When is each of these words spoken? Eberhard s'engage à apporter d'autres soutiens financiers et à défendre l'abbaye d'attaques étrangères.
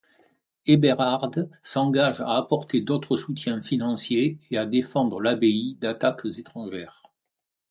Eberhard 0.65 1.29
s'engage 1.61 2.21
à 2.21 2.35
apporter 2.35 2.81
d'autres 2.81 3.17
soutiens 3.17 3.61
financiers 3.61 4.39
et 4.49 4.57
à 4.57 4.65
défendre 4.65 5.21
l'abbaye 5.21 5.75
d'attaques 5.75 6.25
étrangères. 6.39 7.03